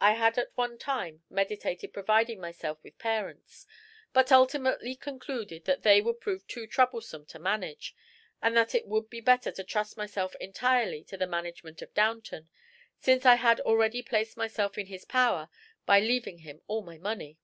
[0.00, 3.68] I had at one time meditated providing myself with parents,
[4.12, 7.94] but ultimately concluded that they would prove too troublesome to manage,
[8.42, 12.48] and that it would be better to trust myself entirely to the management of Downton,
[12.98, 15.48] since I had already placed myself in his power
[15.86, 17.38] by leaving him all my money."